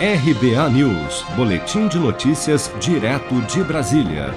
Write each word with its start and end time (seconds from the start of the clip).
RBA 0.00 0.70
News, 0.70 1.24
Boletim 1.34 1.88
de 1.88 1.98
Notícias, 1.98 2.72
direto 2.78 3.34
de 3.48 3.64
Brasília. 3.64 4.32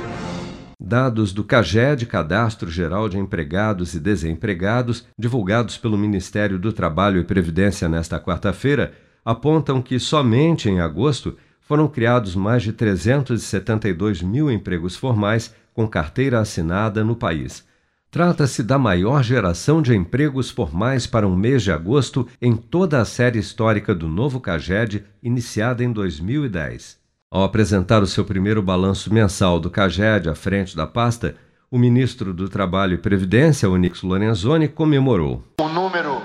Dados 0.80 1.32
do 1.32 1.44
CAGED, 1.44 2.08
Cadastro 2.08 2.68
Geral 2.68 3.08
de 3.08 3.20
Empregados 3.20 3.94
e 3.94 4.00
Desempregados, 4.00 5.06
divulgados 5.16 5.78
pelo 5.78 6.00
Ministério 6.00 6.58
do 6.58 6.74
Trabalho 6.74 7.22
e 7.22 7.24
Previdência 7.24 7.88
nesta 7.88 8.20
quarta-feira, 8.20 8.94
apontam 9.24 9.84
que 9.84 10.00
somente 10.00 10.68
em 10.68 10.80
agosto 10.80 11.38
foram 11.60 11.88
criados 11.88 12.36
mais 12.36 12.64
de 12.64 12.74
372 12.74 14.24
mil 14.24 14.50
empregos 14.50 14.96
formais 14.96 15.54
com 15.76 15.88
carteira 15.88 16.40
assinada 16.40 17.04
no 17.04 17.16
país. 17.16 17.64
Trata-se 18.12 18.62
da 18.62 18.78
maior 18.78 19.24
geração 19.24 19.82
de 19.82 19.96
empregos 19.96 20.50
formais 20.50 21.08
para 21.08 21.26
um 21.26 21.34
mês 21.34 21.64
de 21.64 21.72
agosto 21.72 22.28
em 22.42 22.58
toda 22.58 23.00
a 23.00 23.06
série 23.06 23.40
histórica 23.40 23.96
do 23.96 24.06
novo 24.06 24.42
CAGED, 24.42 25.06
iniciada 25.24 25.82
em 25.82 25.94
2010. 25.94 27.00
Ao 27.32 27.42
apresentar 27.42 28.04
o 28.04 28.06
seu 28.06 28.26
primeiro 28.26 28.62
balanço 28.62 29.14
mensal 29.14 29.62
do 29.62 29.70
CAGED 29.70 30.30
à 30.30 30.36
frente 30.36 30.76
da 30.76 30.86
pasta, 30.86 31.38
o 31.72 31.78
ministro 31.78 32.34
do 32.34 32.50
Trabalho 32.50 32.96
e 32.96 32.98
Previdência, 32.98 33.70
Onix 33.70 34.04
Lorenzoni, 34.04 34.68
comemorou. 34.68 35.42
O 35.62 35.70
número 35.70 36.22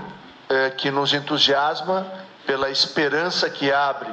é, 0.49 0.71
que 0.71 0.91
nos 0.91 1.15
entusiasma 1.15 2.05
pela 2.45 2.69
esperança 2.69 3.49
que 3.49 3.71
abre 3.71 4.13